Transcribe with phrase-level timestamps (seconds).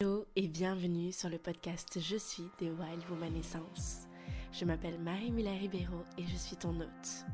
[0.00, 4.06] Hello et bienvenue sur le podcast Je suis des Wild Woman Essence.
[4.52, 7.24] Je m'appelle Marie Muller Ribeiro et je suis ton hôte.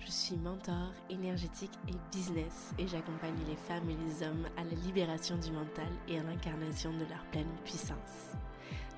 [0.00, 4.74] Je suis mentor énergétique et business et j'accompagne les femmes et les hommes à la
[4.84, 8.34] libération du mental et à l'incarnation de leur pleine puissance.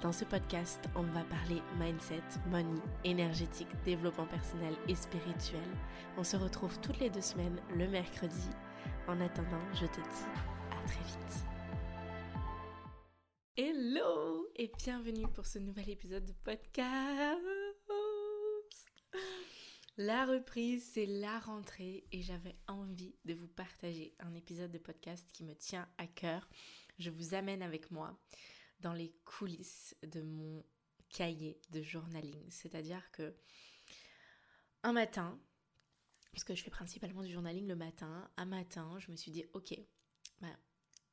[0.00, 5.68] Dans ce podcast, on va parler mindset, money, énergétique, développement personnel et spirituel.
[6.18, 8.48] On se retrouve toutes les deux semaines le mercredi.
[9.06, 10.26] En attendant, je te dis
[10.72, 11.45] à très vite.
[13.58, 17.40] Hello et bienvenue pour ce nouvel épisode de podcast.
[19.96, 25.26] La reprise, c'est la rentrée et j'avais envie de vous partager un épisode de podcast
[25.32, 26.46] qui me tient à cœur.
[26.98, 28.20] Je vous amène avec moi
[28.80, 30.62] dans les coulisses de mon
[31.08, 32.50] cahier de journaling.
[32.50, 33.34] C'est-à-dire que
[34.82, 35.40] un matin,
[36.30, 39.46] parce que je fais principalement du journaling le matin, un matin, je me suis dit,
[39.54, 39.80] ok,
[40.42, 40.58] bah,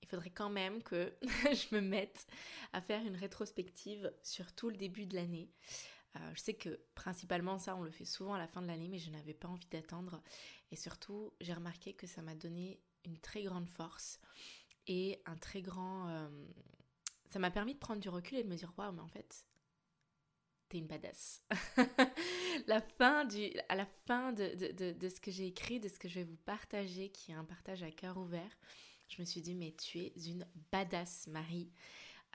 [0.03, 2.27] il faudrait quand même que je me mette
[2.73, 5.49] à faire une rétrospective sur tout le début de l'année.
[6.17, 8.89] Euh, je sais que principalement ça, on le fait souvent à la fin de l'année,
[8.89, 10.21] mais je n'avais pas envie d'attendre.
[10.71, 14.19] Et surtout, j'ai remarqué que ça m'a donné une très grande force
[14.87, 16.09] et un très grand...
[16.09, 16.29] Euh,
[17.29, 19.45] ça m'a permis de prendre du recul et de me dire, waouh, mais en fait,
[20.67, 21.41] t'es une badass.
[22.67, 25.97] la fin du, à la fin de, de, de ce que j'ai écrit, de ce
[25.97, 28.55] que je vais vous partager, qui est un partage à cœur ouvert,
[29.15, 31.71] je me suis dit, mais tu es une badass, Marie.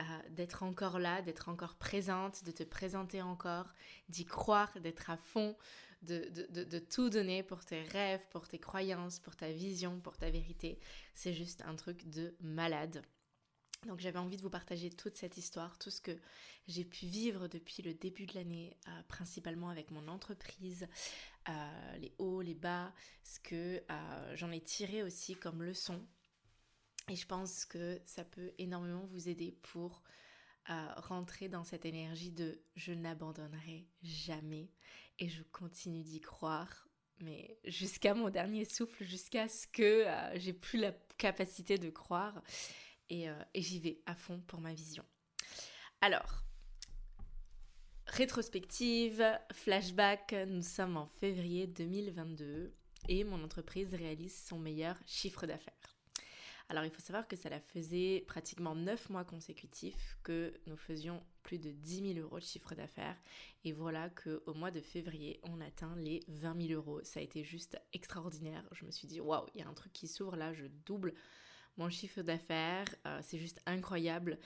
[0.01, 3.75] Euh, d'être encore là, d'être encore présente, de te présenter encore,
[4.09, 5.57] d'y croire, d'être à fond,
[6.03, 10.17] de, de, de, tout donner pour tes rêves, pour tes croyances, pour ta vision, pour
[10.17, 10.79] ta vérité.
[11.17, 13.03] C'est juste un truc de malade.
[13.89, 16.17] Donc j'avais envie de vous partager toute cette histoire, tout ce que
[16.69, 20.87] j'ai pu vivre depuis le début de l'année, euh, principalement avec mon entreprise,
[21.49, 23.83] euh, les hauts, les bas, ce que
[24.35, 26.07] j'en ai tiré aussi comme leçon
[27.09, 30.03] et je pense que ça peut énormément vous aider pour
[30.71, 34.71] euh, rentrer dans cette énergie de je n'abandonnerai jamais
[35.19, 36.89] et je continue d'y croire,
[37.21, 42.43] mais jusqu'à mon dernier souffle, jusqu'à ce que euh, j'ai plus la capacité de croire
[43.11, 45.05] euh, et j'y vais à fond pour ma vision.
[46.03, 46.45] Alors,
[48.07, 52.75] rétrospective, flashback, nous sommes en février 2022
[53.09, 55.98] et mon entreprise réalise son meilleur chiffre d'affaires.
[56.71, 61.23] Alors il faut savoir que ça la faisait pratiquement 9 mois consécutifs que nous faisions
[61.43, 63.17] plus de 10 000 euros de chiffre d'affaires.
[63.65, 67.03] Et voilà qu'au mois de février, on atteint les 20 000 euros.
[67.05, 68.69] Ça a été juste extraordinaire.
[68.73, 71.15] Je me suis dit, waouh, il y a un truc qui s'ouvre là, je double
[71.79, 72.87] mon chiffre d'affaires.
[73.07, 74.39] Euh, c'est juste incroyable.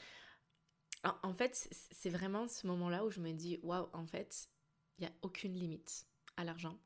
[1.25, 4.49] En, fait, c'est vraiment ce moment-là où je me dis, waouh, en fait,
[4.99, 6.07] il n'y a aucune limite
[6.37, 6.79] à l'argent.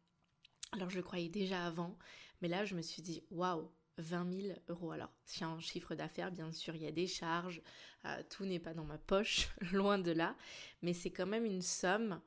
[0.73, 1.97] Alors je le croyais déjà avant,
[2.41, 4.93] mais là je me suis dit, waouh, 20 000 euros.
[4.93, 7.63] Alors, c'est un chiffre d'affaires, bien sûr, il y a des charges,
[8.05, 10.37] euh, tout n'est pas dans ma poche, loin de là,
[10.83, 12.21] mais c'est quand même une somme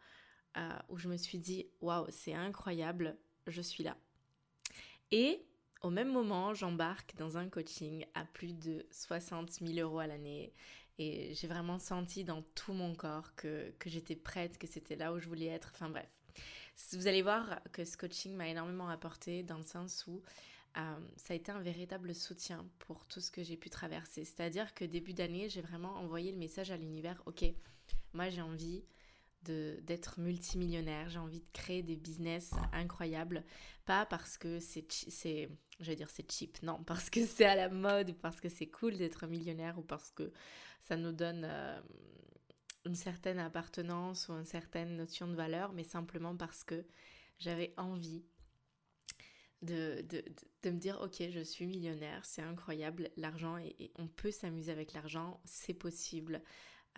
[0.57, 3.96] euh, où je me suis dit, waouh, c'est incroyable, je suis là.
[5.12, 5.46] Et
[5.81, 10.53] au même moment, j'embarque dans un coaching à plus de 60 000 euros à l'année.
[10.97, 15.13] Et j'ai vraiment senti dans tout mon corps que, que j'étais prête, que c'était là
[15.13, 15.72] où je voulais être.
[15.74, 16.09] Enfin bref,
[16.94, 20.22] vous allez voir que ce coaching m'a énormément apporté dans le sens où
[20.78, 24.24] euh, ça a été un véritable soutien pour tout ce que j'ai pu traverser.
[24.24, 27.46] C'est-à-dire que début d'année, j'ai vraiment envoyé le message à l'univers, ok,
[28.13, 28.84] moi j'ai envie
[29.44, 33.44] d'être multimillionnaire, j'ai envie de créer des business incroyables,
[33.85, 34.85] pas parce que c'est,
[35.80, 38.97] je dire c'est cheap, non, parce que c'est à la mode, parce que c'est cool
[38.97, 40.31] d'être millionnaire, ou parce que
[40.81, 41.81] ça nous donne euh,
[42.86, 46.86] une certaine appartenance ou une certaine notion de valeur, mais simplement parce que
[47.40, 48.24] j'avais envie
[49.62, 50.24] de, de,
[50.64, 54.94] de, me dire ok je suis millionnaire c'est incroyable l'argent et, on peut s'amuser avec
[54.94, 56.42] l'argent c'est possible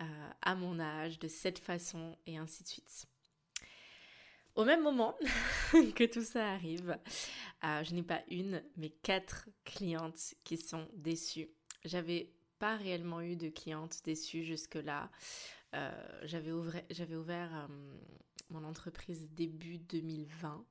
[0.00, 3.06] euh, à mon âge de cette façon et ainsi de suite.
[4.54, 5.16] Au même moment
[5.72, 6.98] que tout ça arrive
[7.64, 11.48] euh, je n'ai pas une mais quatre clientes qui sont déçues.
[11.84, 15.10] J'avais pas réellement eu de clientes déçues jusque là
[15.74, 15.90] euh,
[16.24, 17.68] j'avais ouvert, ouvert
[18.50, 20.64] mon entreprise début 2020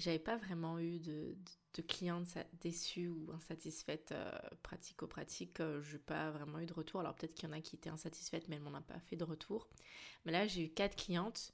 [0.00, 1.36] j'avais pas vraiment eu de,
[1.74, 4.30] de, clientes déçues ou insatisfaites euh,
[4.62, 5.60] pratico-pratique.
[5.60, 7.00] Euh, je n'ai pas vraiment eu de retour.
[7.00, 9.16] Alors peut-être qu'il y en a qui étaient insatisfaites, mais elles m'en ont pas fait
[9.16, 9.68] de retour.
[10.24, 11.52] Mais là, j'ai eu quatre clientes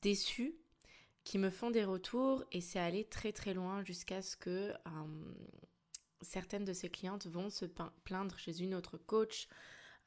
[0.00, 0.54] déçues
[1.24, 5.34] qui me font des retours et c'est allé très très loin jusqu'à ce que euh,
[6.20, 7.64] certaines de ces clientes vont se
[8.04, 9.48] plaindre chez une autre coach.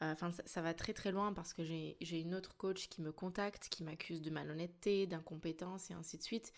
[0.02, 3.14] Enfin, ça, ça, va très très loin parce que j'ai une autre coach qui me
[3.14, 6.52] contacte, qui m'accuse de malhonnêteté, d'incompétence et ainsi de suite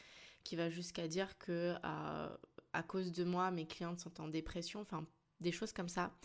[0.44, 5.06] qui va jusqu'à dire que à cause de moi, mes clientes sont en dépression, enfin
[5.40, 6.16] des choses comme ça.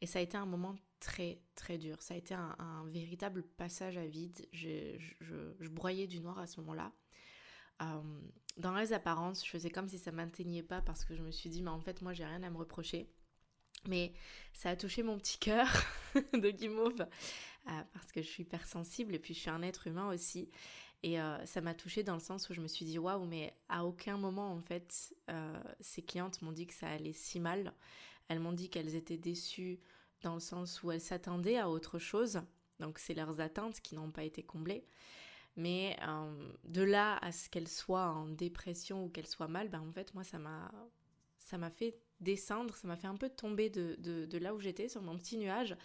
[0.00, 2.00] Et ça a été un moment très très dur.
[2.02, 4.46] Ça a été un, véritable passage à vide.
[4.52, 6.92] Je, je, broyais du noir à ce moment-là.
[7.82, 8.20] Euh,
[8.56, 11.50] dans les apparences, je faisais comme si ça m'atteignait pas parce que je me suis
[11.50, 13.10] dit, mais en fait, moi, j'ai rien à me reprocher.
[13.88, 14.12] Mais
[14.52, 15.68] ça a touché mon petit cœur
[16.32, 20.08] de guimauve euh, parce que je suis hypersensible et puis je suis un être humain
[20.08, 20.50] aussi.
[21.02, 23.54] Et euh, ça m'a touchée dans le sens où je me suis dit waouh, mais
[23.68, 25.14] à aucun moment en fait,
[25.80, 27.72] ces clientes m'ont dit que ça allait si mal.
[28.28, 29.80] Elles m'ont dit qu'elles étaient déçues
[30.22, 32.40] dans le sens où elles s'attendaient à autre chose.
[32.80, 34.84] Donc c'est leurs attentes qui n'ont pas été comblées.
[35.56, 39.80] Mais euh, de là à ce qu'elles soient en dépression ou qu'elles soient mal, ben
[39.80, 40.72] en fait moi ça m'a
[41.36, 44.88] ça m'a fait descendre, ça m'a fait un peu tomber de, de, là où j'étais
[44.88, 45.76] sur mon petit nuage.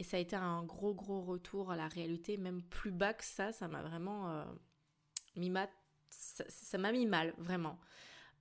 [0.00, 3.22] Et ça a été un gros gros retour à la réalité, même plus bas que
[3.22, 4.44] ça, ça m'a vraiment euh,
[5.36, 5.52] mis
[6.08, 7.78] ça m'a mis mal, vraiment.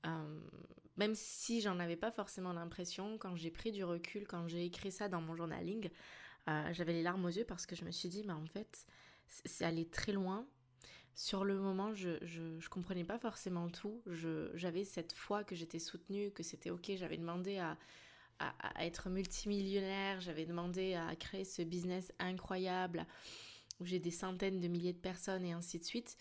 [0.05, 0.39] Euh,
[0.95, 4.89] même si j'en avais pas forcément l'impression, quand j'ai pris du recul, quand j'ai écrit
[4.89, 5.89] ça dans mon journaling,
[6.47, 8.87] euh, j'avais les larmes aux yeux parce que je me suis dit, mais en fait,
[9.27, 10.47] c'est allé très loin.
[11.13, 14.01] Sur le moment, je, je, je comprenais pas forcément tout.
[14.53, 16.93] J'avais cette foi que j'étais soutenue, que c'était ok.
[16.95, 17.77] J'avais demandé à,
[18.39, 23.05] à, être multimillionnaire, j'avais demandé à créer ce business incroyable
[23.79, 26.17] où j'ai des centaines de milliers de personnes et ainsi de suite.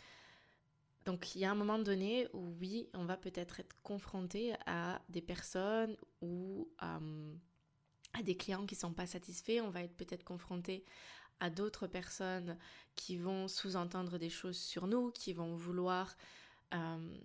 [1.04, 5.00] Donc il y a un moment donné où oui, on va peut-être être confronté à
[5.08, 7.34] des personnes ou euh,
[8.12, 9.60] à des clients qui ne sont pas satisfaits.
[9.62, 10.84] On va être peut-être confronté
[11.40, 12.58] à d'autres personnes
[12.94, 16.16] qui vont sous-entendre des choses sur nous, qui vont vouloir
[16.74, 17.18] euh,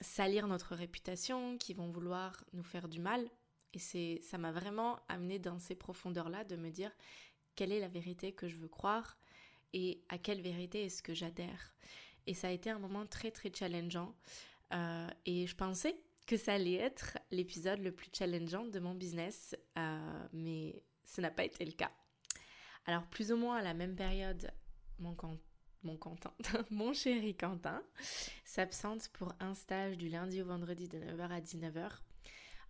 [0.00, 3.30] salir notre réputation, qui vont vouloir nous faire du mal.
[3.72, 6.90] Et c'est, ça m'a vraiment amené dans ces profondeurs-là de me dire
[7.54, 9.18] quelle est la vérité que je veux croire
[9.72, 11.74] et à quelle vérité est-ce que j'adhère.
[12.26, 14.14] Et ça a été un moment très très challengeant.
[14.72, 15.96] Euh, et je pensais
[16.26, 21.30] que ça allait être l'épisode le plus challengeant de mon business, euh, mais ce n'a
[21.30, 21.90] pas été le cas.
[22.86, 24.50] Alors plus ou moins à la même période,
[24.98, 25.16] mon,
[25.82, 26.32] mon, Quentin,
[26.70, 27.82] mon chéri Quentin
[28.44, 31.90] s'absente pour un stage du lundi au vendredi de 9h à 19h.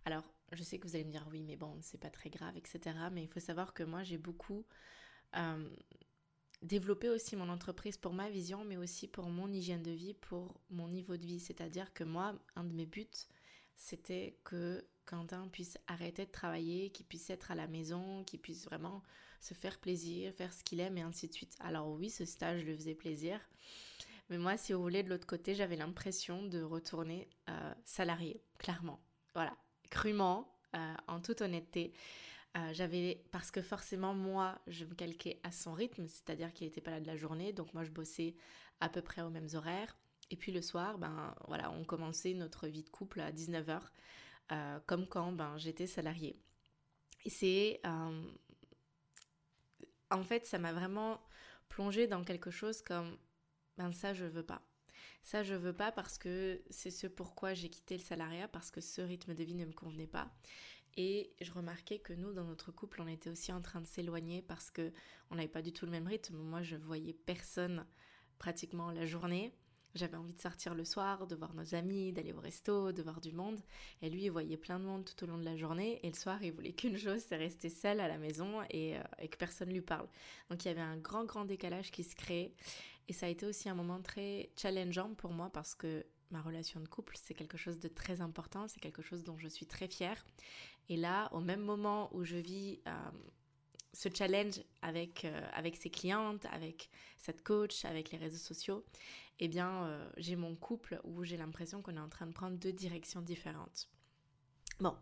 [0.05, 2.57] Alors je sais que vous allez me dire oui mais bon c'est pas très grave
[2.57, 2.95] etc.
[3.11, 4.65] Mais il faut savoir que moi j'ai beaucoup...
[5.35, 5.69] Euh,
[6.61, 10.61] développer aussi mon entreprise pour ma vision, mais aussi pour mon hygiène de vie, pour
[10.69, 11.39] mon niveau de vie.
[11.39, 13.07] C'est-à-dire que moi, un de mes buts,
[13.75, 18.65] c'était que Quentin puisse arrêter de travailler, qu'il puisse être à la maison, qu'il puisse
[18.65, 19.01] vraiment
[19.39, 21.55] se faire plaisir, faire ce qu'il aime et ainsi de suite.
[21.59, 23.39] Alors oui, ce stage le faisait plaisir.
[24.29, 29.01] Mais moi, si vous voulez, de l'autre côté, j'avais l'impression de retourner euh, salarié, clairement.
[29.33, 29.57] Voilà,
[29.91, 31.93] crûment, euh, en toute honnêteté.
[32.57, 36.81] Euh, j'avais parce que forcément moi je me calquais à son rythme, c'est-à-dire qu'il n'était
[36.81, 38.35] pas là de la journée, donc moi je bossais
[38.79, 39.95] à peu près aux mêmes horaires.
[40.31, 43.81] Et puis le soir, ben voilà, on commençait notre vie de couple à 19h,
[44.51, 46.41] euh, comme quand ben j'étais salariée.
[47.25, 47.81] Et c'est
[50.09, 51.21] en fait ça m'a vraiment
[51.69, 53.17] plongé dans quelque chose comme
[53.77, 54.61] ben ça je veux pas.
[55.23, 58.81] Ça, je veux pas parce que c'est ce pourquoi j'ai quitté le salariat, parce que
[58.81, 60.31] ce rythme de vie ne me convenait pas.
[60.97, 64.41] Et je remarquais que nous, dans notre couple, on était aussi en train de s'éloigner
[64.41, 64.91] parce que
[65.29, 66.35] on n'avait pas du tout le même rythme.
[66.35, 67.85] Moi, je voyais personne
[68.39, 69.53] pratiquement la journée.
[69.93, 73.19] J'avais envie de sortir le soir, de voir nos amis, d'aller au resto, de voir
[73.19, 73.59] du monde.
[74.01, 75.99] Et lui, il voyait plein de monde tout au long de la journée.
[76.03, 79.27] Et le soir, il voulait qu'une chose, c'est rester seul à la maison et, euh,
[79.29, 80.07] que personne lui parle.
[80.49, 82.53] Donc il y avait un grand, grand décalage qui se créait.
[83.07, 86.79] Et ça a été aussi un moment très challengeant pour moi parce que ma relation
[86.79, 89.87] de couple, c'est quelque chose de très important, c'est quelque chose dont je suis très
[89.87, 90.25] fière.
[90.89, 92.91] Et là, au même moment où je vis euh,
[93.93, 98.85] ce challenge avec, euh, avec ses clientes, avec cette coach, avec les réseaux sociaux,
[99.39, 102.57] eh bien, euh, j'ai mon couple où j'ai l'impression qu'on est en train de prendre
[102.57, 103.89] deux directions différentes.
[104.79, 104.95] Bon,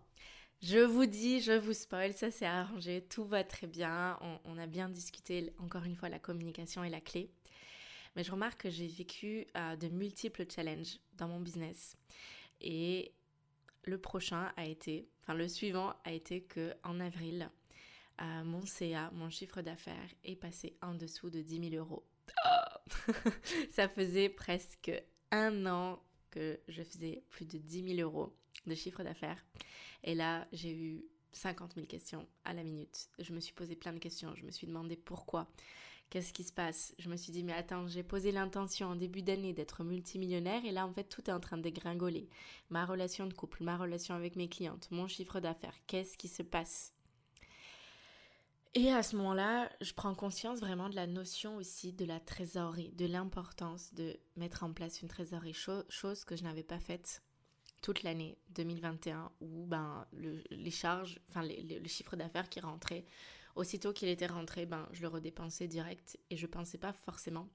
[0.61, 4.57] je vous dis, je vous spoil, ça s'est arrangé, tout va très bien, on, on,
[4.57, 7.31] a bien discuté, encore une fois, la communication est la clé.
[8.15, 11.95] Mais je remarque que j'ai vécu de multiples challenges dans mon business.
[12.61, 13.13] Et
[13.83, 17.49] le prochain a été, enfin le suivant a été que en avril,
[18.21, 22.05] euh, mon CA, mon chiffre d'affaires est passé en dessous de 10 000 euros.
[23.71, 24.91] Ça faisait presque
[25.31, 28.35] un an que je faisais plus de 10 000 euros
[28.67, 29.43] de chiffre d'affaires.
[30.03, 33.09] Et là, j'ai eu 50 000 questions à la minute.
[33.19, 34.35] Je me suis posé plein de questions.
[34.35, 35.47] Je me suis demandé pourquoi
[36.09, 36.93] qu'est-ce qui se passe?
[36.99, 40.71] Je me suis dit, mais attends, j'ai posé l'intention en début d'année d'être multimillionnaire et
[40.71, 42.29] là, en fait, tout est en train de dégringoler.
[42.69, 46.43] Ma relation de couple, ma relation avec mes clientes, mon chiffre d'affaires, qu'est-ce qui se
[46.43, 46.93] passe?
[48.75, 52.91] Et à ce moment-là, je prends conscience vraiment de la notion aussi de la trésorerie,
[52.91, 57.23] de l'importance de mettre en place une trésorerie, chose que je n'avais pas faite
[57.81, 60.05] toute l'année 2021 où ben,
[60.51, 63.05] les charges, enfin le chiffre d'affaires qui rentrait
[63.55, 67.47] aussitôt qu'il était rentré, ben, je le redépensais direct et je ne pensais pas forcément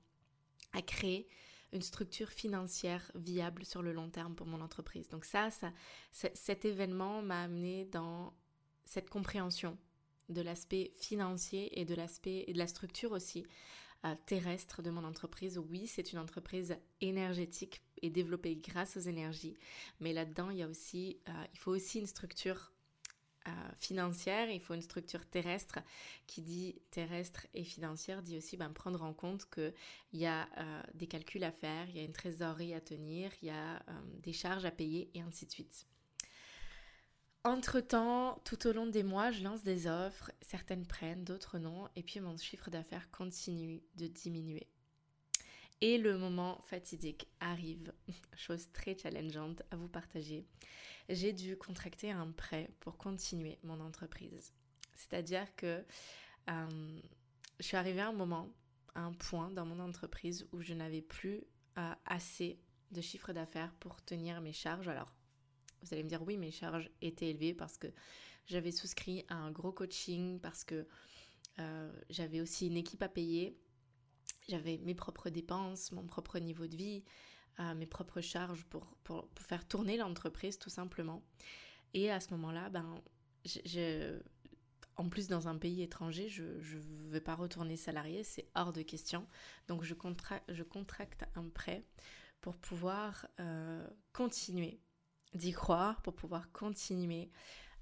[0.73, 1.29] à créer
[1.73, 5.09] une structure financière viable sur le long terme pour mon entreprise.
[5.09, 5.73] Donc ça, ça
[6.13, 8.33] cet événement m'a amené dans
[8.85, 9.77] cette compréhension
[10.29, 13.45] de l'aspect financier et de l'aspect et de la structure aussi
[14.05, 15.59] euh, terrestre de mon entreprise.
[15.59, 19.57] Oui, c'est une entreprise énergétique et développée grâce aux énergies,
[20.01, 22.74] mais là-dedans, il y a aussi, euh, il faut aussi une structure
[23.47, 25.79] euh, financière, il faut une structure terrestre
[26.27, 29.73] qui dit terrestre et financière dit aussi ben, prendre en compte qu'il
[30.13, 30.49] y a
[30.95, 33.83] des calculs à faire, il y a une trésorerie à tenir, il y a
[34.23, 35.87] des charges à payer et ainsi de suite.
[37.47, 42.03] Entre-temps, tout au long des mois, je lance des offres, certaines prennent, d'autres non, et
[42.03, 44.67] puis mon chiffre d'affaires continue de diminuer.
[45.83, 47.93] Et le moment fatidique arrive,
[48.35, 50.47] chose très challengeante à vous partager.
[51.09, 54.53] J'ai dû contracter un prêt pour continuer mon entreprise.
[54.95, 55.85] C'est-à-dire que
[56.49, 57.01] euh,
[57.59, 58.49] je suis arrivée à un moment,
[58.95, 61.45] à un point dans mon entreprise où je n'avais plus
[61.79, 62.59] euh, assez
[62.91, 64.89] de chiffre d'affaires pour tenir mes charges.
[64.89, 65.13] Alors,
[65.83, 67.89] vous allez me dire oui, mes charges étaient élevées parce que
[68.47, 70.87] j'avais souscrit à un gros coaching, parce que
[71.59, 73.59] euh, j'avais aussi une équipe à payer,
[74.49, 77.05] j'avais mes propres dépenses, mon propre niveau de vie,
[77.61, 81.23] euh, mes propres charges pour, pour, faire tourner l'entreprise tout simplement.
[81.93, 83.01] Et à ce moment-là, ben,
[83.45, 84.19] je,
[84.97, 88.83] en plus dans un pays étranger, je ne veux pas retourner salarié, c'est hors de
[88.83, 89.27] question.
[89.69, 89.95] Donc je,
[90.49, 91.85] je contracte un prêt
[92.41, 94.81] pour pouvoir euh, continuer
[95.35, 97.31] d'y croire pour pouvoir continuer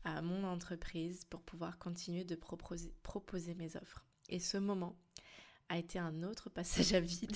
[0.04, 4.04] à mon entreprise, pour pouvoir continuer de proposer, proposer mes offres.
[4.28, 4.98] Et ce moment
[5.72, 7.34] a été un autre passage à vide,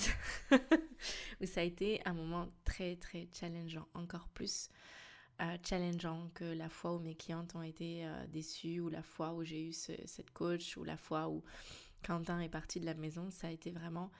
[1.41, 4.69] où ça a été un moment très très challengeant, encore plus
[5.41, 9.33] euh, challengeant que la fois où mes clientes ont été euh, déçues, ou la fois
[9.33, 11.43] où j'ai eu cette coach, ou la fois où
[12.05, 13.31] Quentin est parti de la maison.
[13.31, 14.11] Ça a été vraiment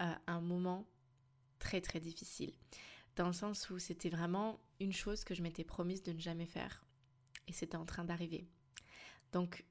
[0.00, 0.88] euh, un moment
[1.60, 2.52] très très difficile
[3.14, 6.46] dans le sens où c'était vraiment une chose que je m'étais promise de ne jamais
[6.46, 6.84] faire.
[7.46, 8.48] Et c'était en train d'arriver.
[9.30, 9.64] Donc,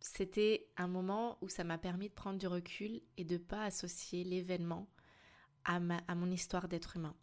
[0.00, 4.24] c'était un moment où ça m'a permis de prendre du recul et de pas associer
[4.24, 4.88] l'événement
[5.64, 7.14] à, à mon histoire d'être humain.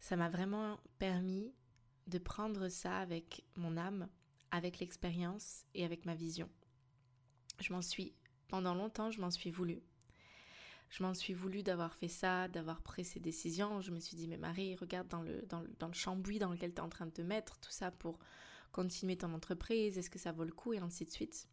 [0.00, 1.52] Ça m'a vraiment permis
[2.06, 4.08] de prendre ça avec mon âme,
[4.50, 6.48] avec l'expérience et avec ma vision.
[7.60, 8.14] Je m'en suis,
[8.48, 9.82] pendant longtemps, je m'en suis voulu
[10.90, 13.80] je m'en suis voulu d'avoir fait ça, d'avoir pris ces décisions.
[13.80, 16.72] Je me suis dit, mais Marie, regarde dans le, dans le, dans le dans lequel
[16.72, 18.18] tu es en train de te mettre, tout ça pour
[18.72, 21.48] continuer ton entreprise, est-ce que ça vaut le coup, et ainsi de suite.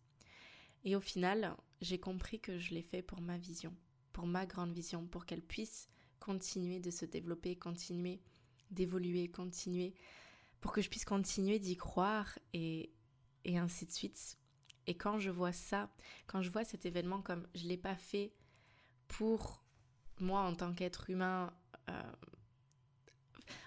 [0.85, 3.75] Et au final, j'ai compris que je l'ai fait pour ma vision,
[4.13, 5.89] pour ma grande vision, pour qu'elle puisse
[6.19, 8.21] continuer de se développer, continuer
[8.71, 9.93] d'évoluer, continuer,
[10.61, 12.91] pour que je puisse continuer d'y croire et,
[13.45, 14.37] ainsi de suite.
[14.87, 15.93] Et quand je vois ça,
[16.27, 18.33] quand je vois cet événement comme je ne l'ai pas fait
[19.07, 19.63] pour
[20.19, 21.53] moi en tant qu'être humain.
[21.89, 22.11] Euh,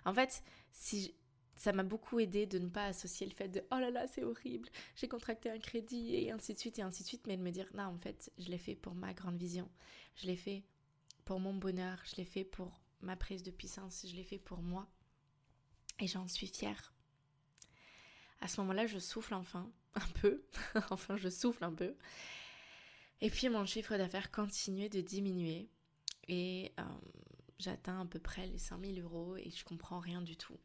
[0.04, 1.14] en fait, si
[1.58, 4.22] ça m'a beaucoup aidé de ne pas associer le fait de oh là là c'est
[4.22, 7.42] horrible, j'ai contracté un crédit et ainsi de suite et ainsi de suite, mais de
[7.42, 9.68] me dire non en fait je l'ai fait pour ma grande vision,
[10.16, 10.64] je l'ai fait
[11.24, 14.62] pour mon bonheur, je l'ai fait pour ma prise de puissance, je l'ai fait pour
[14.62, 14.88] moi
[16.00, 16.94] et j'en suis fière.
[18.40, 20.44] À ce moment-là, je souffle enfin un peu,
[20.90, 21.96] enfin je souffle un peu
[23.20, 25.68] et puis mon chiffre d'affaires continuait de diminuer
[26.28, 26.82] et euh,
[27.58, 30.56] j'atteins à peu près les 5000 euros et je comprends rien du tout.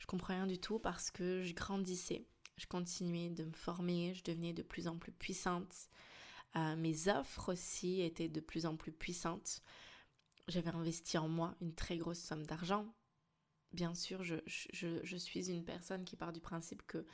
[0.00, 2.26] Je comprends rien du tout parce que je grandissais,
[2.56, 5.88] je continuais de me former, je devenais de plus en plus puissante.
[6.56, 9.62] Euh, mes offres aussi étaient de plus en plus puissantes.
[10.48, 12.92] J'avais investi en moi une très grosse somme d'argent.
[13.72, 17.06] Bien sûr, je, je, suis une personne qui part du principe que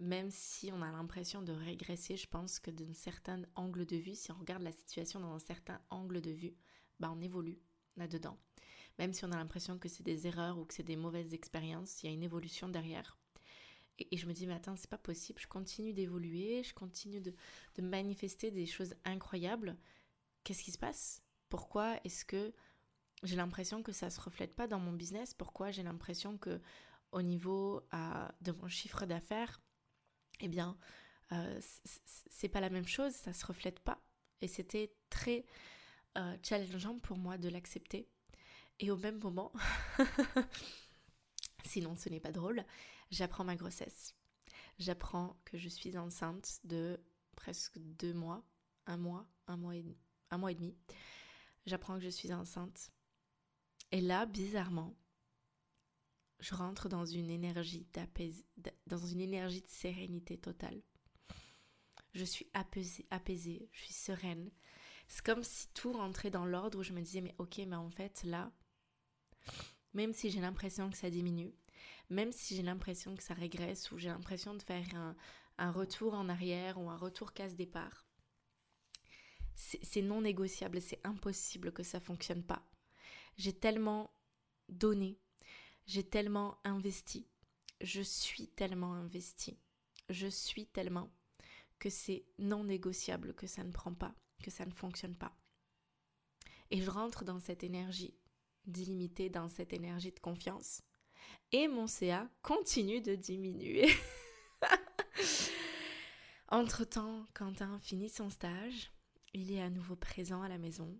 [0.00, 4.16] même si on a l'impression de régresser, je pense que d'un certain angle de vue,
[4.16, 6.56] si on regarde la situation dans un certain angle de vue,
[6.98, 7.60] bah on évolue
[7.96, 8.36] là-dedans.
[8.98, 12.02] Même si on a l'impression que c'est des erreurs ou que c'est des mauvaises expériences,
[12.02, 13.16] il y a une évolution derrière.
[13.98, 17.34] Et, je me dis, mais attends, c'est pas possible, je continue d'évoluer, je continue de,
[17.76, 19.76] de manifester des choses incroyables.
[20.44, 21.22] Qu'est-ce qui se passe?
[21.48, 22.52] Pourquoi est-ce que
[23.22, 25.34] j'ai l'impression que ça se reflète pas dans mon business?
[25.34, 26.60] Pourquoi j'ai l'impression que
[27.12, 27.82] au niveau
[28.40, 29.60] de mon chiffre d'affaires,
[30.40, 30.76] eh bien,
[31.30, 31.60] euh,
[32.30, 34.02] c'est pas la même chose, ça se reflète pas?
[34.40, 35.44] Et c'était très
[36.18, 38.08] euh, challengeant pour moi de l'accepter.
[38.82, 39.52] Et au même moment,
[41.64, 42.64] sinon ce n'est pas drôle,
[43.12, 44.16] j'apprends ma grossesse.
[44.80, 47.00] J'apprends que je suis enceinte de
[47.36, 48.44] presque deux mois,
[48.86, 49.84] un mois, un mois et,
[50.30, 50.76] un mois et demi.
[51.64, 52.90] J'apprends que je suis enceinte.
[53.92, 54.96] Et là, bizarrement,
[56.40, 57.86] je rentre dans une énergie
[58.88, 60.82] dans une énergie de sérénité totale.
[62.14, 64.50] je suis apaisée, apaisée, je suis sereine.
[65.06, 67.90] C'est comme si tout rentrait dans l'ordre où je me disais, mais ok, mais en
[67.90, 68.50] fait, là,
[69.94, 71.52] même si j'ai l'impression que ça diminue,
[72.10, 74.86] même si j'ai l'impression que ça régresse ou j'ai l'impression de faire
[75.58, 78.06] un, retour en arrière ou un retour casse-départ,
[79.54, 82.66] c'est non négociable, c'est impossible que ça fonctionne pas.
[83.36, 84.12] J'ai tellement
[84.68, 85.20] donné,
[85.86, 87.28] j'ai tellement investi,
[87.80, 89.56] je suis tellement investi,
[90.08, 91.10] je suis tellement
[91.78, 95.36] que c'est non négociable que ça ne prend pas, que ça ne fonctionne pas.
[96.70, 98.14] Et je rentre dans cette énergie
[98.66, 100.82] d'illimité, dans cette énergie de confiance.
[101.52, 103.88] Et mon CA continue de diminuer.
[106.48, 108.92] Entre-temps, Quentin finit son stage,
[109.32, 110.98] il est à nouveau présent à la maison.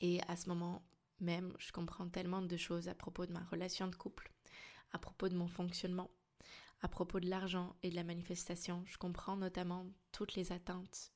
[0.00, 0.82] Et à ce moment
[1.20, 4.30] même, je comprends tellement de choses à propos de ma relation de couple,
[4.92, 6.10] à propos de mon fonctionnement,
[6.80, 8.84] à propos de l'argent et de la manifestation.
[8.86, 11.10] Je comprends notamment toutes les attentes,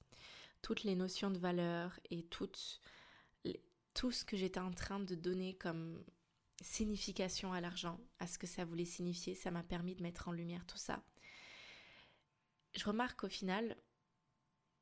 [0.60, 2.80] toutes les notions de valeur et toutes
[3.94, 6.04] tout ce que j'étais en train de donner comme
[6.62, 9.34] signification à l'argent, à ce que ça voulait signifier.
[9.34, 11.02] Ça m'a permis de mettre en lumière tout ça.
[12.74, 13.76] Je remarque qu'au final,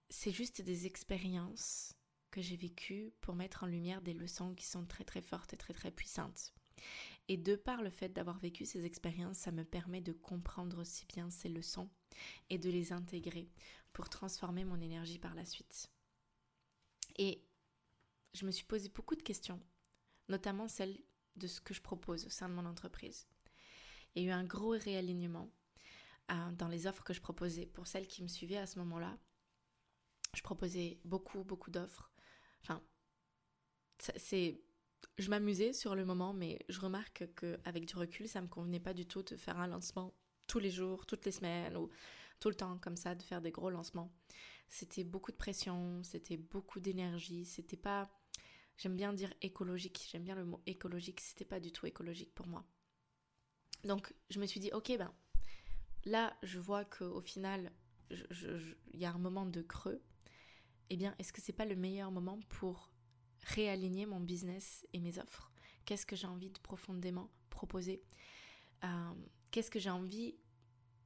[0.08, 1.94] c'est juste des expériences
[2.30, 5.56] que j'ai vécues pour mettre en lumière des leçons qui sont très très fortes et
[5.56, 6.52] très très puissantes.
[7.28, 11.06] Et de par le fait d'avoir vécu ces expériences, ça me permet de comprendre aussi
[11.06, 11.88] bien ces leçons
[12.48, 13.48] et de les intégrer
[13.92, 15.90] pour transformer mon énergie par la suite.
[17.16, 17.44] Et
[18.32, 19.60] je me suis posé beaucoup de questions,
[20.28, 20.98] notamment celles
[21.36, 23.26] de ce que je propose au sein de mon entreprise.
[24.14, 25.50] Il y a eu un gros réalignement
[26.30, 27.66] euh, dans les offres que je proposais.
[27.66, 29.18] Pour celles qui me suivaient à ce moment-là,
[30.34, 32.10] je proposais beaucoup, beaucoup d'offres.
[32.62, 32.82] Enfin,
[34.16, 34.60] c'est
[35.18, 38.94] je m'amusais sur le moment, mais je remarque qu'avec du recul, ça me convenait pas
[38.94, 40.14] du tout de faire un lancement
[40.46, 41.90] tous les jours, toutes les semaines ou
[42.38, 44.12] tout le temps comme ça, de faire des gros lancements.
[44.68, 48.10] C'était beaucoup de pression, c'était beaucoup d'énergie, c'était pas,
[48.78, 52.46] j'aime bien dire écologique, j'aime bien le mot écologique, c'était pas du tout écologique pour
[52.46, 52.64] moi.
[53.84, 55.12] Donc je me suis dit, ok, ben
[56.04, 57.72] là, je vois qu'au final,
[58.10, 60.02] il y a un moment de creux.
[60.90, 62.90] Eh bien, est-ce que c'est pas le meilleur moment pour
[63.44, 65.52] réaligner mon business et mes offres?
[65.84, 68.02] Qu'est-ce que j'ai envie de profondément proposer?
[68.84, 69.12] Euh,
[69.50, 70.36] Qu'est-ce que j'ai envie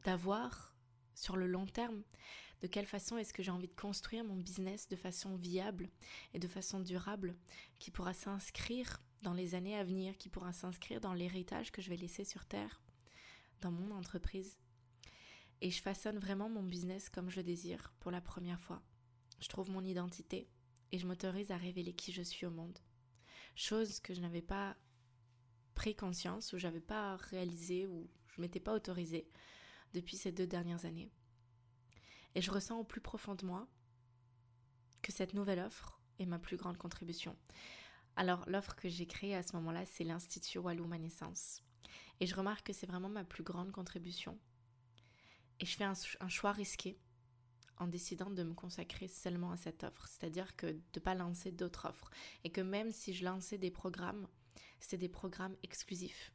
[0.04, 0.74] d'avoir
[1.14, 2.02] sur le long terme?
[2.60, 5.90] De quelle façon est-ce que j'ai envie de construire mon business de façon viable
[6.32, 7.34] et de façon durable
[7.78, 11.90] qui pourra s'inscrire dans les années à venir, qui pourra s'inscrire dans l'héritage que je
[11.90, 12.80] vais laisser sur Terre,
[13.60, 14.58] dans mon entreprise
[15.60, 18.82] Et je façonne vraiment mon business comme je le désire pour la première fois.
[19.40, 20.48] Je trouve mon identité,
[20.94, 22.78] et je m'autorise à révéler qui je suis au monde.
[23.56, 24.76] Chose que je n'avais pas
[25.74, 29.28] pris conscience ou j'avais pas réalisé ou je m'étais pas autorisée
[29.92, 31.10] depuis ces deux dernières années.
[32.34, 33.68] Et je ressens au plus profond de moi
[35.02, 37.36] que cette nouvelle offre est ma plus grande contribution.
[38.16, 41.62] Alors l'offre que j'ai créée à ce moment-là, c'est l'Institut Walou Ma Naissance.
[42.20, 44.38] Et je remarque que c'est vraiment ma plus grande contribution.
[45.60, 46.98] Et je fais un, un choix risqué
[47.78, 51.50] en décidant de me consacrer seulement à cette offre, c'est-à-dire que de ne pas lancer
[51.50, 52.10] d'autres offres.
[52.44, 54.28] Et que même si je lançais des programmes,
[54.78, 56.32] c'était des programmes exclusifs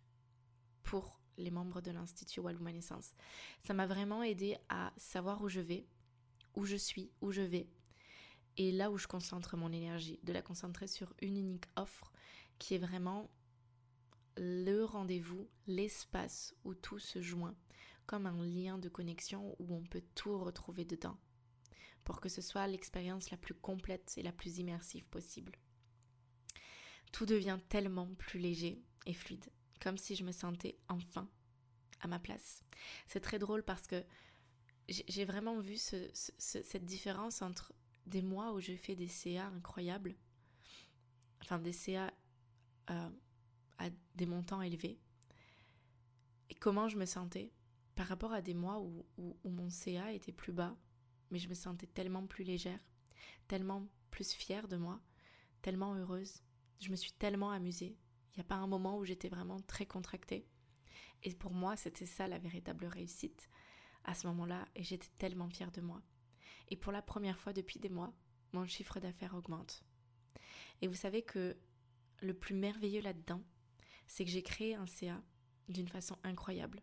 [0.84, 3.14] pour les membres de l'Institut Wallouma Naissance.
[3.64, 5.86] Ça m'a vraiment aidé à savoir où je vais,
[6.56, 7.68] où je suis, où je vais,
[8.58, 12.12] et là où je concentre mon énergie, de la concentrer sur une unique offre
[12.60, 13.30] qui est vraiment
[14.38, 17.56] le rendez-vous, l'espace où tout se joint,
[18.06, 21.18] comme un lien de connexion où on peut tout retrouver dedans
[22.10, 25.52] pour que ce soit l'expérience la plus complète et la plus immersive possible.
[27.12, 29.46] Tout devient tellement plus léger et fluide,
[29.80, 31.30] comme si je me sentais enfin
[32.02, 32.64] à ma place.
[33.08, 34.04] C'est très drôle parce que
[34.88, 37.74] j'ai vraiment vu cette différence entre
[38.06, 40.16] des mois où je fais des CA incroyables,
[41.42, 42.12] enfin des CA
[42.90, 43.10] euh,
[43.78, 45.00] à des montants élevés,
[46.50, 47.52] et comment je me sentais
[47.94, 49.06] par rapport à des mois où
[49.44, 50.76] mon CA était plus bas
[51.32, 52.80] mais je me sentais tellement plus légère,
[53.48, 55.00] tellement plus fière de moi,
[55.62, 56.42] tellement heureuse.
[56.80, 57.98] Je me suis tellement amusée.
[58.32, 60.48] Il n'y a pas un moment où j'étais vraiment très contractée.
[61.24, 63.50] Et pour moi, c'était ça la véritable réussite
[64.06, 66.02] à ce moment-là, et j'étais tellement fière de moi.
[66.70, 68.14] Et pour la première fois depuis des mois,
[68.54, 69.84] mon chiffre d'affaires augmente.
[70.82, 71.58] Et vous savez que
[72.22, 73.44] le plus merveilleux là-dedans,
[74.08, 75.22] c'est que j'ai créé un CA
[75.68, 76.82] d'une façon incroyable.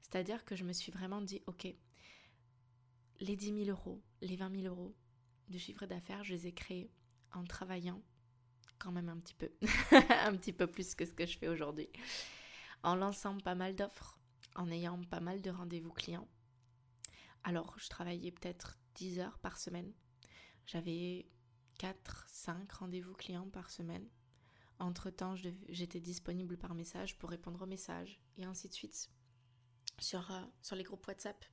[0.00, 1.68] C'est-à-dire que je me suis vraiment dit, ok,
[3.20, 4.94] les 10 000 euros, les 20 000 euros
[5.48, 6.90] de chiffre d'affaires, je les ai créés
[7.32, 8.02] en travaillant
[8.80, 9.50] quand même un petit peu,
[9.92, 11.88] un petit peu plus que ce que je fais aujourd'hui,
[12.82, 14.18] en lançant pas mal d'offres,
[14.56, 16.28] en ayant pas mal de rendez-vous clients.
[17.44, 19.92] Alors, je travaillais peut-être 10 heures par semaine.
[20.66, 21.26] J'avais
[21.78, 24.08] 4, 5 rendez-vous clients par semaine.
[24.78, 25.34] Entre-temps,
[25.68, 29.10] j'étais disponible par message pour répondre aux messages et ainsi de suite
[29.98, 31.44] sur, euh, sur les groupes WhatsApp.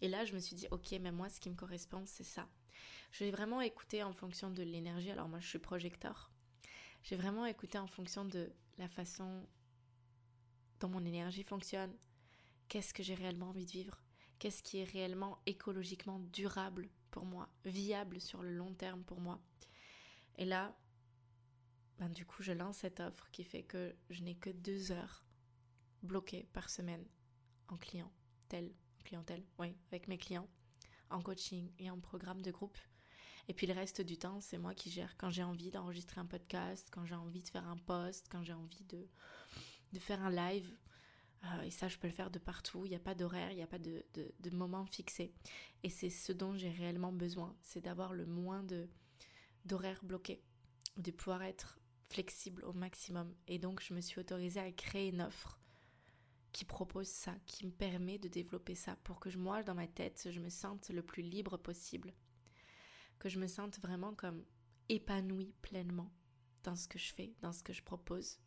[0.00, 2.48] Et là, je me suis dit, ok, mais moi, ce qui me correspond, c'est ça.
[3.12, 5.10] Je vais vraiment écouter en fonction de l'énergie.
[5.10, 6.31] Alors moi, je suis projecteur.
[7.02, 9.46] J'ai vraiment écouté en fonction de la façon
[10.80, 11.94] dont mon énergie fonctionne.
[12.68, 14.02] Qu'est-ce que j'ai réellement envie de vivre?
[14.38, 19.40] Qu'est-ce qui est réellement écologiquement durable pour moi, viable sur le long terme pour moi?
[20.36, 20.76] Et là,
[21.98, 25.24] ben, du coup, je lance cette offre qui fait que je n'ai que deux heures
[26.02, 27.06] bloquées par semaine
[27.68, 28.72] en clientèle,
[29.04, 30.48] clientèle, oui, avec mes clients,
[31.10, 32.78] en coaching et en programme de groupe.
[33.48, 36.26] Et puis le reste du temps, c'est moi qui gère quand j'ai envie d'enregistrer un
[36.26, 39.06] podcast, quand j'ai envie de faire un post, quand j'ai envie de,
[39.92, 40.70] de faire un live.
[41.44, 42.84] Euh, et ça, je peux le faire de partout.
[42.84, 45.32] Il n'y a pas d'horaire, il n'y a pas de, de, moment fixé.
[45.82, 47.56] Et c'est ce dont j'ai réellement besoin.
[47.62, 48.88] C'est d'avoir le moins de
[49.64, 50.42] d'horaires bloqués,
[50.96, 51.78] de pouvoir être
[52.08, 53.32] flexible au maximum.
[53.46, 55.60] Et donc, je me suis autorisée à créer une offre
[56.52, 60.28] qui propose ça, qui me permet de développer ça pour que moi, dans ma tête,
[60.30, 62.12] je me sente le plus libre possible.
[63.22, 64.44] Que je me sente vraiment comme
[64.88, 66.10] épanouie pleinement
[66.64, 68.40] dans ce que je fais, dans ce que je propose.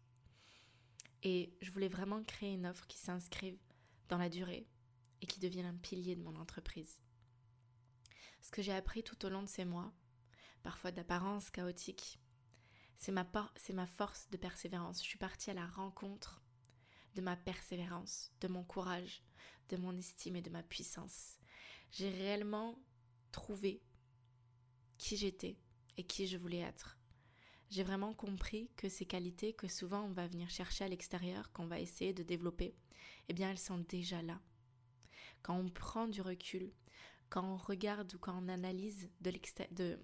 [1.24, 3.58] Et je voulais vraiment créer une offre qui s'inscrive
[4.10, 4.68] dans la durée
[5.22, 7.00] et qui devienne un pilier de mon entreprise.
[8.42, 9.94] Ce que j'ai appris tout au long de ces mois,
[10.62, 12.20] parfois d'apparence chaotique,
[12.98, 13.26] c'est ma,
[13.74, 15.02] ma force de persévérance.
[15.02, 16.44] Je suis partie à la rencontre
[17.16, 19.24] de ma persévérance, de mon courage,
[19.70, 21.38] de mon estime et de ma puissance.
[21.92, 22.78] J'ai réellement
[23.32, 23.82] trouvé
[24.98, 25.58] qui j'étais
[25.98, 26.98] et qui je voulais être.
[27.70, 31.66] J'ai vraiment compris que ces qualités que souvent on va venir chercher à l'extérieur, qu'on
[31.66, 32.76] va essayer de développer,
[33.28, 34.40] eh bien elles sont déjà là.
[35.42, 36.72] Quand on prend du recul,
[37.30, 40.00] quand on regarde ou quand on analyse de,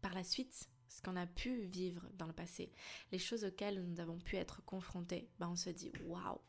[0.00, 2.72] par la suite ce qu'on a pu vivre dans le passé,
[3.10, 6.40] les choses auxquelles nous avons pu être confrontés, bah on se dit waouh,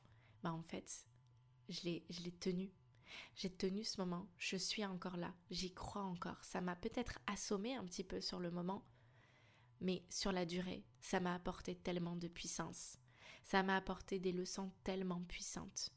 [0.44, 1.08] bah en fait,
[1.70, 2.72] je l'ai, je l'ai tenu.
[3.36, 6.44] J'ai tenu ce moment, je suis encore là, j'y crois encore.
[6.44, 8.86] Ça m'a peut-être assommé un petit peu sur le moment,
[9.82, 12.98] mais sur la durée, ça m'a apporté tellement de puissance.
[13.44, 15.92] Ça m'a apporté des leçons tellement puissantes.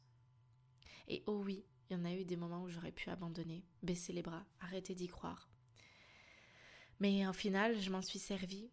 [1.07, 4.13] Et oh oui, il y en a eu des moments où j'aurais pu abandonner, baisser
[4.13, 5.49] les bras, arrêter d'y croire.
[6.99, 8.69] Mais en final, je m'en suis servi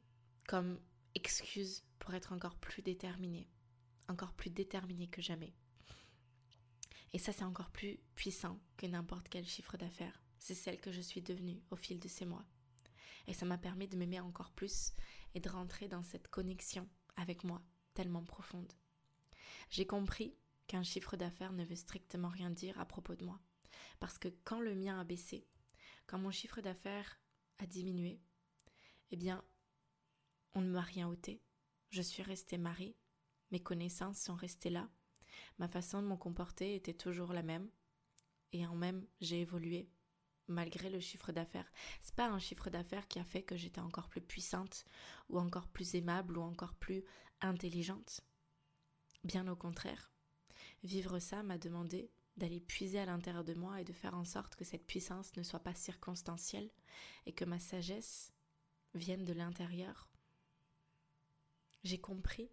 [0.47, 0.79] comme
[1.15, 3.49] excuse pour être encore plus déterminée,
[4.09, 5.55] encore plus déterminée que jamais.
[7.13, 10.23] Et ça, c'est encore plus puissant que n'importe quel chiffre d'affaires.
[10.39, 12.45] C'est celle que je suis devenue au fil de ces mois.
[13.27, 14.93] Et ça m'a permis de m'aimer encore plus
[15.35, 17.63] et de rentrer dans cette connexion avec moi
[17.95, 18.73] tellement profonde.
[19.71, 23.41] J'ai compris qu'un chiffre d'affaires ne veut strictement rien dire à propos de moi.
[23.99, 25.47] Parce que quand le mien a baissé,
[26.07, 27.21] quand mon chiffre d'affaires
[27.59, 28.21] a diminué,
[29.11, 29.45] eh bien,
[30.55, 31.43] on ne m'a rien ôté.
[31.91, 32.97] Je suis restée Marie,
[33.51, 34.89] mes connaissances sont restées là,
[35.59, 37.69] ma façon de me comporter était toujours la même,
[38.53, 39.91] et en même j'ai évolué
[40.49, 41.71] malgré le chiffre d'affaires.
[42.03, 44.85] C'est pas un chiffre d'affaires qui a fait que j'étais encore plus puissante,
[45.29, 47.05] ou encore plus aimable, ou encore plus
[47.41, 48.21] intelligente.
[49.25, 50.13] Bien au contraire.
[50.85, 54.57] Vivre ça m'a demandé d'aller puiser à l'intérieur de moi et de faire en sorte
[54.57, 56.71] que cette puissance ne soit pas circonstancielle
[57.25, 58.33] et que ma sagesse
[58.95, 60.09] vienne de l'intérieur.
[61.83, 62.51] J'ai compris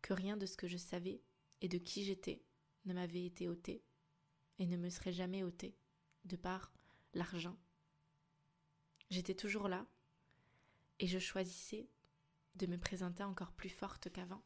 [0.00, 1.22] que rien de ce que je savais
[1.60, 2.42] et de qui j'étais
[2.84, 3.82] ne m'avait été ôté
[4.58, 5.76] et ne me serait jamais ôté
[6.24, 6.72] de par
[7.14, 7.56] l'argent.
[9.10, 9.86] J'étais toujours là
[10.98, 11.88] et je choisissais
[12.54, 14.42] de me présenter encore plus forte qu'avant.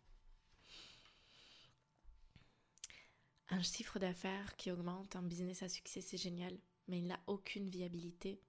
[3.49, 7.69] Un chiffre d'affaires qui augmente, un business à succès, c'est génial, mais il n'a aucune
[7.69, 8.41] viabilité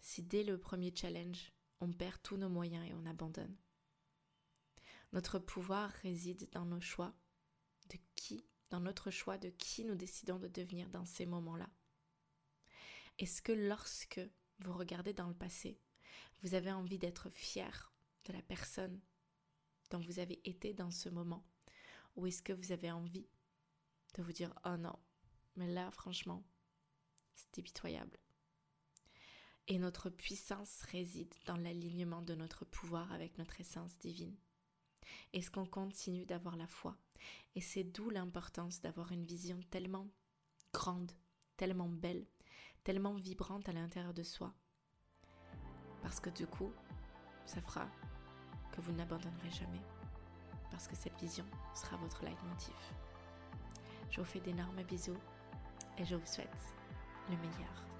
[0.00, 3.56] si dès le premier challenge, on perd tous nos moyens et on abandonne.
[5.14, 7.14] Notre pouvoir réside dans nos choix,
[7.90, 11.68] de qui, dans notre choix de qui nous décidons de devenir dans ces moments-là?
[13.18, 14.20] Est-ce que lorsque
[14.60, 15.78] vous regardez dans le passé,
[16.42, 17.92] vous avez envie d'être fier
[18.24, 19.00] de la personne
[19.90, 21.46] dont vous avez été dans ce moment?
[22.16, 23.28] Ou est-ce que vous avez envie
[24.14, 24.98] de vous dire oh non,
[25.56, 26.44] mais là franchement,
[27.34, 28.18] c'est pitoyable?
[29.66, 34.36] Et notre puissance réside dans l'alignement de notre pouvoir avec notre essence divine.
[35.32, 36.98] Est-ce qu'on continue d'avoir la foi
[37.54, 40.08] Et c'est d'où l'importance d'avoir une vision tellement
[40.72, 41.12] grande,
[41.56, 42.26] tellement belle,
[42.82, 44.52] tellement vibrante à l'intérieur de soi.
[46.02, 46.72] Parce que du coup,
[47.46, 47.88] ça fera
[48.72, 49.82] que vous n'abandonnerez jamais.
[50.70, 52.74] Parce que cette vision sera votre leitmotiv.
[54.10, 55.16] Je vous fais d'énormes bisous
[55.98, 56.74] et je vous souhaite
[57.30, 57.93] le meilleur.